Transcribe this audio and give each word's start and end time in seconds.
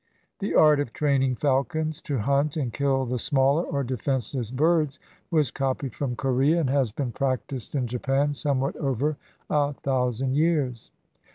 The 0.39 0.55
art 0.55 0.79
of 0.79 0.93
training 0.93 1.35
falcons 1.35 2.01
to 2.09 2.17
hunt 2.17 2.57
and 2.57 2.73
kill 2.73 3.05
the 3.05 3.19
smaller 3.19 3.61
or 3.65 3.83
defenseless 3.83 4.49
birds 4.49 4.97
was 5.29 5.51
copied 5.51 5.93
from 5.93 6.15
Corea, 6.15 6.59
and 6.59 6.71
has 6.71 6.91
been 6.91 7.11
practiced 7.11 7.75
in 7.75 7.85
Japan 7.85 8.33
somewhat 8.33 8.75
over 8.77 9.17
a 9.47 9.73
thousand 9.73 10.33
years. 10.33 10.89